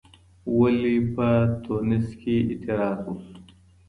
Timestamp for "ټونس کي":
1.63-2.35